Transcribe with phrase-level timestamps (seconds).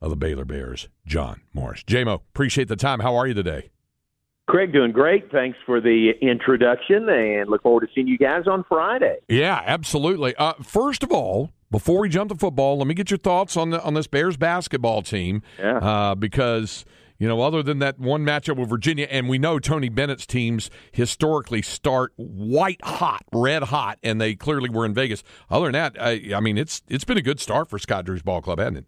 [0.00, 1.82] of the Baylor Bears, John Morris.
[1.82, 3.00] JMO, appreciate the time.
[3.00, 3.70] How are you today?
[4.46, 5.30] Craig, doing great.
[5.32, 9.16] Thanks for the introduction, and look forward to seeing you guys on Friday.
[9.28, 10.36] Yeah, absolutely.
[10.36, 13.70] Uh, first of all, before we jump to football, let me get your thoughts on
[13.70, 15.42] the on this Bears basketball team.
[15.58, 15.78] Yeah.
[15.78, 16.84] Uh, because
[17.18, 20.70] you know, other than that one matchup with Virginia, and we know Tony Bennett's teams
[20.92, 25.22] historically start white hot, red hot, and they clearly were in Vegas.
[25.50, 28.22] Other than that, I, I mean, it's it's been a good start for Scott Drew's
[28.22, 28.84] ball club, hasn't it?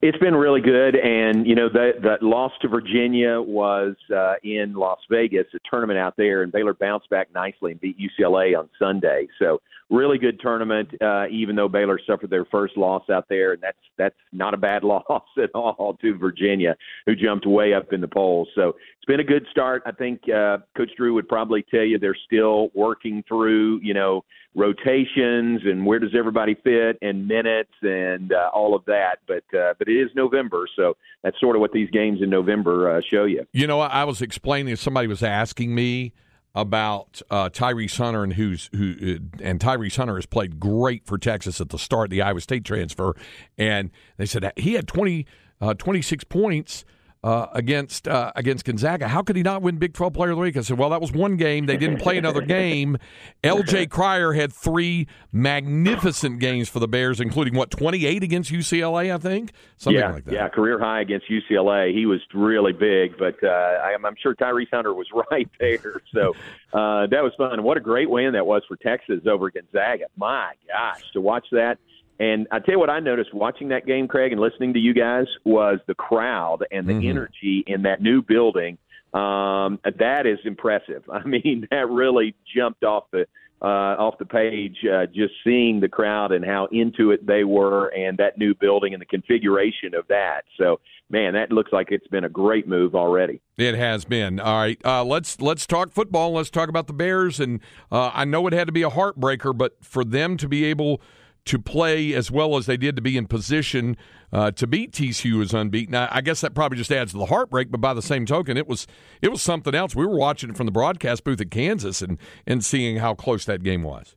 [0.00, 4.74] It's been really good, and you know that that loss to Virginia was uh, in
[4.74, 8.68] Las Vegas, a tournament out there, and Baylor bounced back nicely and beat UCLA on
[8.78, 9.26] Sunday.
[9.40, 9.60] So
[9.90, 13.78] really good tournament, uh, even though Baylor suffered their first loss out there, and that's
[13.96, 16.76] that's not a bad loss at all to Virginia,
[17.06, 18.48] who jumped way up in the polls.
[18.54, 18.76] So
[19.08, 19.82] been a good start.
[19.86, 24.22] I think uh, Coach Drew would probably tell you they're still working through, you know,
[24.54, 29.16] rotations and where does everybody fit and minutes and uh, all of that.
[29.26, 32.98] But uh, but it is November, so that's sort of what these games in November
[32.98, 33.44] uh, show you.
[33.52, 34.76] You know, I was explaining.
[34.76, 36.12] Somebody was asking me
[36.54, 41.16] about uh, Tyrese Hunter and who's who, uh, and Tyrese Hunter has played great for
[41.16, 43.16] Texas at the start of the Iowa State transfer,
[43.56, 45.24] and they said he had 20,
[45.62, 46.84] uh, 26 points.
[47.24, 50.40] Uh, against uh, against Gonzaga, how could he not win Big Twelve Player of the
[50.40, 50.56] Week?
[50.56, 51.66] I said, well, that was one game.
[51.66, 52.96] They didn't play another game.
[53.42, 53.86] L.J.
[53.86, 59.18] Cryer had three magnificent games for the Bears, including what twenty eight against UCLA, I
[59.18, 60.32] think, something yeah, like that.
[60.32, 61.92] Yeah, career high against UCLA.
[61.92, 66.00] He was really big, but uh, I'm, I'm sure Tyrese Hunter was right there.
[66.14, 66.36] So
[66.72, 67.64] uh, that was fun.
[67.64, 70.04] What a great win that was for Texas over Gonzaga.
[70.16, 71.78] My gosh, to watch that.
[72.20, 74.92] And I tell you what, I noticed watching that game, Craig, and listening to you
[74.92, 77.08] guys was the crowd and the Mhm.
[77.10, 78.76] energy in that new building.
[79.14, 81.02] Um, that is impressive.
[81.12, 83.26] I mean, that really jumped off the
[83.60, 84.76] uh, off the page.
[84.84, 88.94] Uh, just seeing the crowd and how into it they were, and that new building
[88.94, 90.42] and the configuration of that.
[90.56, 90.78] So,
[91.10, 93.40] man, that looks like it's been a great move already.
[93.56, 94.38] It has been.
[94.38, 96.34] All right, uh, let's let's talk football.
[96.34, 97.40] Let's talk about the Bears.
[97.40, 97.58] And
[97.90, 101.00] uh, I know it had to be a heartbreaker, but for them to be able
[101.48, 103.96] to play as well as they did to be in position
[104.32, 107.26] uh, to beat TCU as unbeaten, I, I guess that probably just adds to the
[107.26, 107.70] heartbreak.
[107.70, 108.86] But by the same token, it was
[109.22, 109.96] it was something else.
[109.96, 113.44] We were watching it from the broadcast booth at Kansas and and seeing how close
[113.46, 114.14] that game was.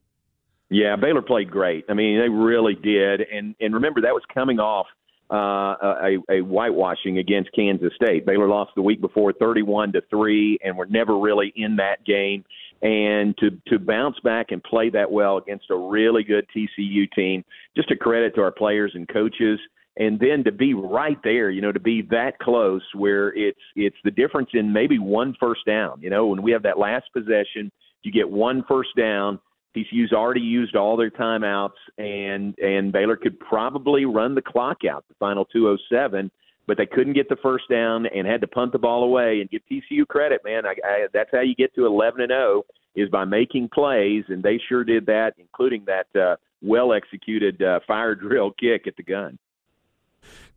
[0.69, 1.85] Yeah, Baylor played great.
[1.89, 3.21] I mean, they really did.
[3.21, 4.87] And and remember that was coming off
[5.31, 8.25] uh, a, a whitewashing against Kansas State.
[8.25, 12.43] Baylor lost the week before, thirty-one to three, and were never really in that game.
[12.81, 17.43] And to to bounce back and play that well against a really good TCU team,
[17.75, 19.59] just a credit to our players and coaches.
[19.97, 23.97] And then to be right there, you know, to be that close, where it's it's
[24.03, 26.01] the difference in maybe one first down.
[26.01, 27.71] You know, when we have that last possession,
[28.03, 29.39] you get one first down.
[29.75, 35.05] TCU's already used all their timeouts, and and Baylor could probably run the clock out,
[35.07, 36.31] the final 207,
[36.67, 39.41] but they couldn't get the first down and had to punt the ball away.
[39.41, 40.65] And give TCU credit, man.
[40.65, 42.63] I, I, that's how you get to 11 and 0
[42.95, 47.79] is by making plays, and they sure did that, including that uh, well executed uh,
[47.87, 49.37] fire drill kick at the gun.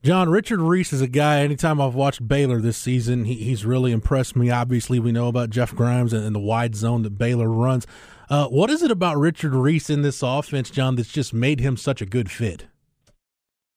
[0.03, 1.41] John Richard Reese is a guy.
[1.41, 4.51] Anytime I've watched Baylor this season, he, he's really impressed me.
[4.51, 7.87] Obviously, we know about Jeff Grimes and, and the wide zone that Baylor runs.
[8.29, 11.79] Uh, what is it about Richard Reese in this offense, John, that's just made him
[11.79, 12.67] such a good fit?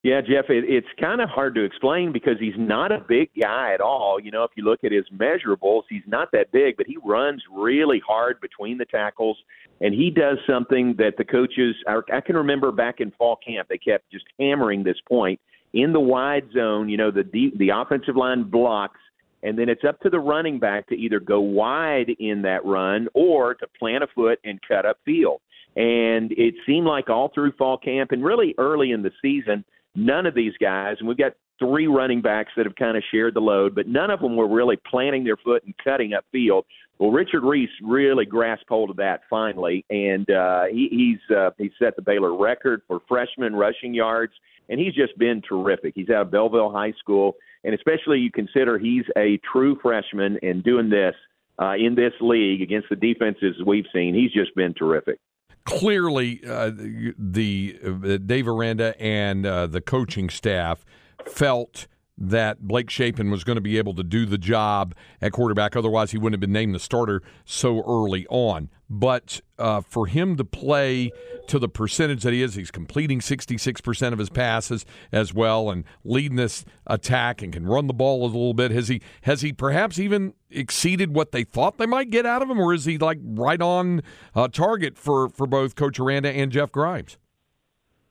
[0.07, 3.73] Yeah, Jeff, it, it's kind of hard to explain because he's not a big guy
[3.73, 4.21] at all.
[4.21, 7.43] You know, if you look at his measurables, he's not that big, but he runs
[7.53, 9.37] really hard between the tackles,
[9.81, 11.75] and he does something that the coaches.
[11.85, 15.41] I, I can remember back in fall camp, they kept just hammering this point
[15.73, 16.87] in the wide zone.
[16.87, 19.01] You know, the deep, the offensive line blocks,
[19.43, 23.09] and then it's up to the running back to either go wide in that run
[23.13, 25.41] or to plant a foot and cut up field.
[25.75, 29.65] And it seemed like all through fall camp and really early in the season
[29.97, 33.33] none of these guys, and we've got three running backs that have kind of shared
[33.33, 36.65] the load, but none of them were really planting their foot and cutting up field.
[36.99, 41.71] Well, Richard Reese really grasped hold of that finally, and uh, he, he's uh, he
[41.79, 44.33] set the Baylor record for freshman rushing yards,
[44.69, 45.93] and he's just been terrific.
[45.95, 50.63] He's out of Belleville High School, and especially you consider he's a true freshman and
[50.63, 51.15] doing this
[51.59, 54.13] uh, in this league against the defenses we've seen.
[54.13, 55.19] He's just been terrific
[55.67, 60.85] clearly uh, the uh, Dave Aranda and uh, the coaching staff
[61.25, 61.87] felt
[62.17, 65.75] that Blake Shapen was going to be able to do the job at quarterback.
[65.75, 68.69] Otherwise, he wouldn't have been named the starter so early on.
[68.89, 71.11] But uh, for him to play
[71.47, 75.83] to the percentage that he is, he's completing 66% of his passes as well and
[76.03, 78.71] leading this attack and can run the ball a little bit.
[78.71, 82.49] Has he, has he perhaps even exceeded what they thought they might get out of
[82.49, 84.01] him, or is he like right on
[84.33, 87.17] uh, target for, for both Coach Aranda and Jeff Grimes?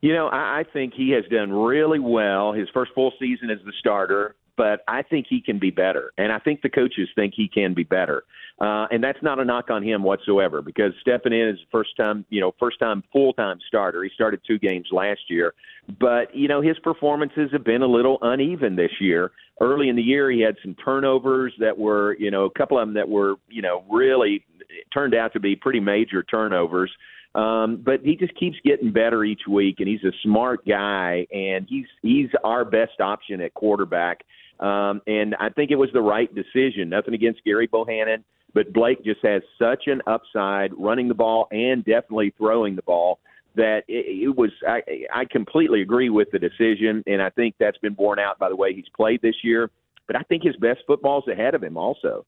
[0.00, 3.58] You know, I, I think he has done really well his first full season as
[3.64, 6.12] the starter, but I think he can be better.
[6.18, 8.24] And I think the coaches think he can be better.
[8.58, 12.24] Uh, and that's not a knock on him whatsoever because stepping in is first time,
[12.30, 14.02] you know, first time full time starter.
[14.02, 15.52] He started two games last year,
[16.00, 19.32] but you know his performances have been a little uneven this year.
[19.60, 22.86] Early in the year, he had some turnovers that were, you know, a couple of
[22.86, 24.44] them that were, you know, really
[24.92, 26.90] turned out to be pretty major turnovers.
[27.36, 31.66] Um, but he just keeps getting better each week, and he's a smart guy, and
[31.68, 34.22] he's he's our best option at quarterback.
[34.58, 36.88] Um, and I think it was the right decision.
[36.88, 38.24] Nothing against Gerry Bohanon,
[38.54, 43.18] but Blake just has such an upside running the ball and definitely throwing the ball
[43.54, 44.50] that it, it was.
[44.66, 44.80] I,
[45.12, 48.56] I completely agree with the decision, and I think that's been borne out by the
[48.56, 49.70] way he's played this year.
[50.06, 52.24] But I think his best football's ahead of him also.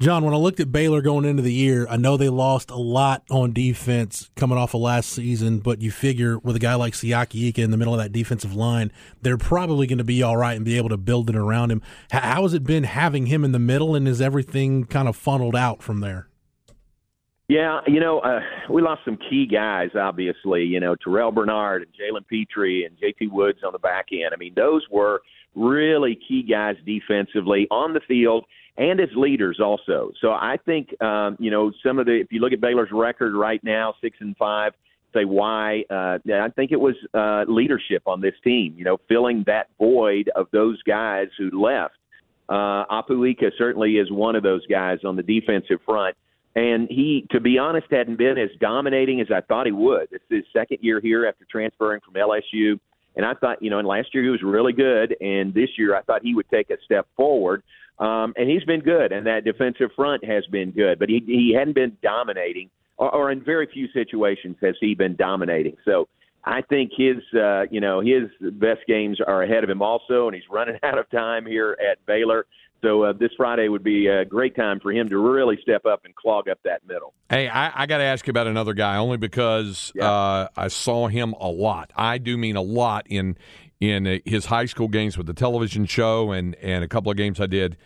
[0.00, 2.76] John, when I looked at Baylor going into the year, I know they lost a
[2.76, 6.92] lot on defense coming off of last season, but you figure with a guy like
[6.92, 8.92] Siaki Ika in the middle of that defensive line,
[9.22, 11.82] they're probably going to be all right and be able to build it around him.
[12.12, 15.56] How has it been having him in the middle, and is everything kind of funneled
[15.56, 16.28] out from there?
[17.48, 18.38] Yeah, you know, uh,
[18.70, 23.32] we lost some key guys, obviously, you know, Terrell Bernard and Jalen Pitre and JT
[23.32, 24.30] Woods on the back end.
[24.32, 25.22] I mean, those were
[25.56, 28.44] really key guys defensively on the field–
[28.78, 30.12] and as leaders also.
[30.20, 33.34] So I think um, you know some of the if you look at Baylor's record
[33.34, 34.72] right now, six and five.
[35.14, 35.84] Say why?
[35.88, 38.74] Uh, I think it was uh, leadership on this team.
[38.76, 41.94] You know, filling that void of those guys who left.
[42.48, 46.14] Uh, Apu Ika certainly is one of those guys on the defensive front.
[46.54, 50.08] And he, to be honest, hadn't been as dominating as I thought he would.
[50.10, 52.78] It's his second year here after transferring from LSU.
[53.18, 55.14] And I thought, you know, and last year he was really good.
[55.20, 57.62] And this year I thought he would take a step forward.
[57.98, 61.52] Um, and he's been good, and that defensive front has been good, but he he
[61.52, 65.76] hadn't been dominating, or, or in very few situations has he been dominating.
[65.84, 66.06] So
[66.44, 70.34] I think his uh, you know his best games are ahead of him also, and
[70.34, 72.46] he's running out of time here at Baylor.
[72.82, 76.04] So uh, this Friday would be a great time for him to really step up
[76.04, 77.12] and clog up that middle.
[77.28, 80.10] Hey, I, I got to ask you about another guy only because yeah.
[80.10, 81.92] uh, I saw him a lot.
[81.96, 83.36] I do mean a lot in
[83.80, 87.16] in uh, his high school games with the television show and and a couple of
[87.16, 87.76] games I did,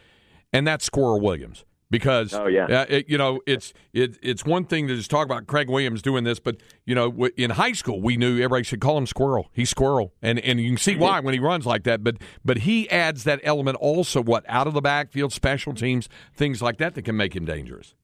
[0.53, 1.65] and that's Squirrel Williams.
[1.93, 5.27] Because oh yeah, uh, it, you know it's it, it's one thing to just talk
[5.27, 6.57] about Craig Williams doing this, but
[6.87, 9.51] you know in high school we knew everybody should call him Squirrel.
[9.53, 12.03] He's Squirrel, and and you can see why when he runs like that.
[12.03, 16.63] But but he adds that element also what out of the backfield, special teams, things
[16.63, 17.95] like that that can make him dangerous.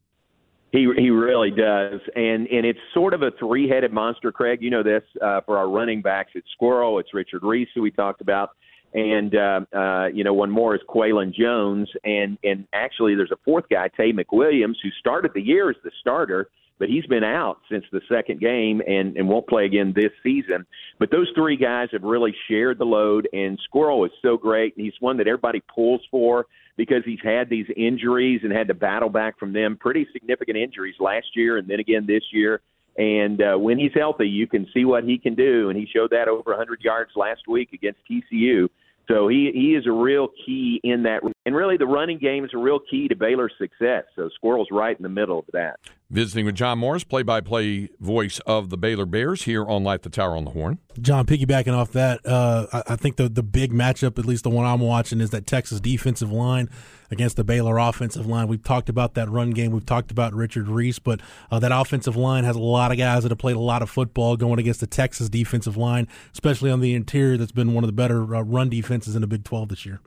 [0.70, 4.30] He he really does, and and it's sort of a three headed monster.
[4.30, 6.32] Craig, you know this uh, for our running backs.
[6.34, 8.50] It's Squirrel, it's Richard Reese, who we talked about,
[8.94, 13.38] and uh, uh, you know one more is Qualan Jones, and and actually there's a
[13.44, 16.48] fourth guy, Taye McWilliams, who started the year as the starter,
[16.78, 20.66] but he's been out since the second game and and won't play again this season.
[20.98, 24.84] But those three guys have really shared the load, and Squirrel is so great, and
[24.84, 26.46] he's one that everybody pulls for
[26.78, 29.76] because he's had these injuries and had to battle back from them.
[29.78, 32.62] Pretty significant injuries last year and then again this year.
[32.96, 35.70] And uh, when he's healthy, you can see what he can do.
[35.70, 38.68] And he showed that over 100 yards last week against TCU.
[39.10, 42.50] So he he is a real key in that, and really the running game is
[42.52, 44.04] a real key to Baylor's success.
[44.16, 45.80] So Squirrel's right in the middle of that.
[46.10, 50.36] Visiting with John Morris, play-by-play voice of the Baylor Bears here on Light the Tower
[50.36, 50.78] on the Horn.
[51.00, 54.50] John, piggybacking off that, uh, I, I, think the the big matchup, at least the
[54.50, 56.68] one I'm watching, is that Texas defensive line
[57.10, 58.46] against the Baylor offensive line.
[58.46, 59.72] We've talked about that run game.
[59.72, 63.22] We've talked about Richard Reese, but uh, that offensive line has a lot of guys
[63.22, 66.80] that have played a lot of football going against the Texas defensive line, especially on
[66.80, 67.38] the interior.
[67.38, 70.00] That's been one of the better uh, run defenses in the Big 12 this year.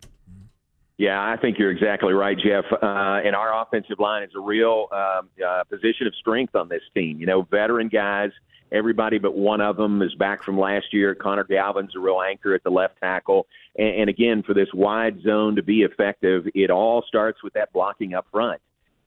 [1.02, 2.64] Yeah, I think you're exactly right, Jeff.
[2.72, 6.84] Uh, and our offensive line is a real um, uh, position of strength on this
[6.94, 7.20] team.
[7.20, 8.30] You know, veteran guys.
[8.72, 11.16] Everybody but one of them is back from last year.
[11.16, 13.48] Connor Galvin's a real anchor at the left tackle.
[13.80, 17.74] And, and again, for this wide zone to be effective, it all starts with that
[17.74, 18.62] blocking up front.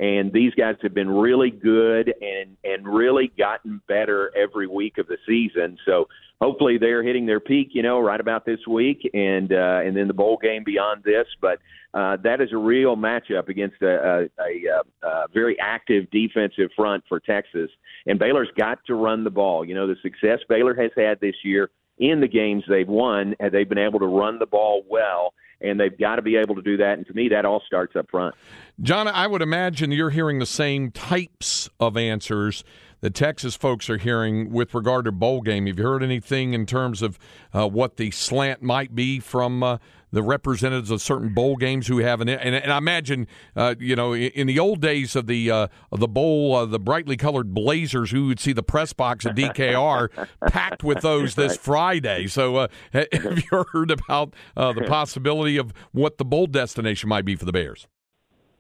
[0.05, 5.07] And these guys have been really good and and really gotten better every week of
[5.07, 5.79] the season.
[5.87, 6.09] So
[6.43, 10.07] hopefully they're hitting their peak, you know, right about this week, and uh, and then
[10.07, 11.27] the bowl game beyond this.
[11.41, 11.59] But
[11.95, 17.03] uh, that is a real matchup against a, a, a, a very active defensive front
[17.09, 17.71] for Texas.
[18.07, 19.65] And Baylor's got to run the ball.
[19.65, 23.53] You know, the success Baylor has had this year in the games they've won, and
[23.53, 25.33] they've been able to run the ball well,
[25.65, 26.99] and they've got to be able to do that.
[26.99, 28.35] And to me, that all starts up front.
[28.81, 32.65] John, I would imagine you're hearing the same types of answers
[33.05, 35.67] the Texas folks are hearing with regard to bowl game.
[35.67, 37.19] Have you heard anything in terms of
[37.53, 39.77] uh, what the slant might be from uh,
[40.11, 43.95] the representatives of certain bowl games who have an and, and I imagine uh, you
[43.95, 47.53] know in the old days of the uh, of the bowl uh, the brightly colored
[47.53, 50.09] blazers who would see the press box at DKR
[50.49, 52.27] packed with those this Friday.
[52.27, 57.27] So uh, have you heard about uh, the possibility of what the bowl destination might
[57.27, 57.87] be for the Bears?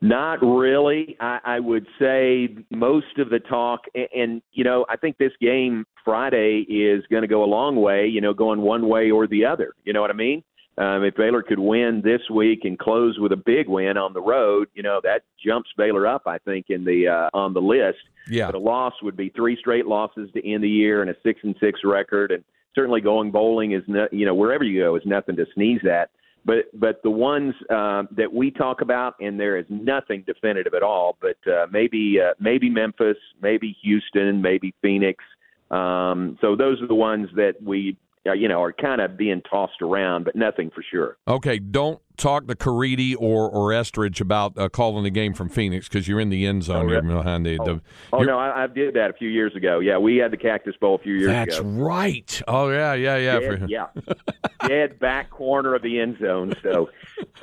[0.00, 1.16] Not really.
[1.20, 5.32] I, I would say most of the talk, and, and you know, I think this
[5.40, 8.06] game Friday is going to go a long way.
[8.06, 9.72] You know, going one way or the other.
[9.84, 10.42] You know what I mean?
[10.76, 14.20] Um, if Baylor could win this week and close with a big win on the
[14.20, 16.22] road, you know that jumps Baylor up.
[16.26, 17.98] I think in the uh, on the list.
[18.28, 18.46] Yeah.
[18.46, 21.40] But a loss would be three straight losses to end the year and a six
[21.44, 22.42] and six record, and
[22.74, 26.10] certainly going bowling is no, you know wherever you go is nothing to sneeze at.
[26.44, 30.82] But but the ones uh, that we talk about, and there is nothing definitive at
[30.82, 31.16] all.
[31.20, 35.24] But uh, maybe uh, maybe Memphis, maybe Houston, maybe Phoenix.
[35.70, 37.96] Um, so those are the ones that we
[38.26, 41.18] uh, you know, are kind of being tossed around, but nothing for sure.
[41.28, 45.88] Okay, don't talk to Caridi or or Estridge about uh, calling the game from Phoenix
[45.88, 46.86] because you're in the end zone.
[46.86, 47.80] Oh, You're behind the, Oh, the-
[48.12, 49.80] oh you're- no, I, I did that a few years ago.
[49.80, 51.68] Yeah, we had the Cactus Bowl a few years that's ago.
[51.68, 52.42] That's right.
[52.48, 53.40] Oh yeah, yeah, yeah.
[53.40, 53.86] For- yeah,
[54.68, 56.52] dead back corner of the end zone.
[56.62, 56.90] So,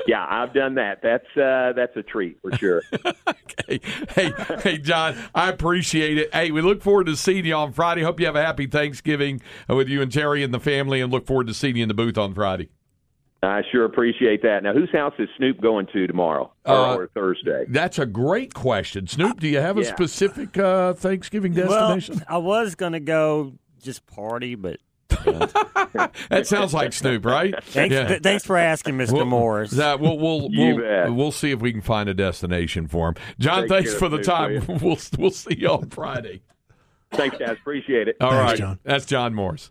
[0.08, 1.02] yeah, I've done that.
[1.02, 2.82] That's uh, that's a treat for sure.
[3.68, 3.80] hey,
[4.16, 4.32] hey,
[4.64, 6.34] hey, John, I appreciate it.
[6.34, 8.02] Hey, we look forward to seeing you on Friday.
[8.04, 11.12] Hope you have a happy Thanksgiving uh, with you and Terry and the family, and
[11.12, 12.70] look forward to seeing you in the booth on Friday.
[13.44, 14.62] I sure appreciate that.
[14.62, 17.66] Now, whose house is Snoop going to tomorrow or, Uh, or Thursday?
[17.68, 19.40] That's a great question, Snoop.
[19.40, 19.96] Do you have a Yeah.
[19.96, 22.18] specific uh, Thanksgiving destination?
[22.18, 24.78] Well, I was gonna go just party, but
[26.30, 27.54] that sounds like Snoop, right?
[27.66, 28.08] thanks, Yeah.
[28.08, 29.14] th- thanks for asking, Mr.
[29.14, 29.72] We'll- Morris.
[29.72, 33.16] That we'll we'll You we'll, we'll see if we can find a destination for him.
[33.40, 34.66] John, Take thanks for the Snoop, time.
[34.68, 36.42] will We'll we'll see you on Friday.
[37.12, 37.58] Thanks, guys.
[37.60, 38.16] Appreciate it.
[38.22, 38.80] All right, Thanks, John.
[38.84, 39.70] That's John Morris.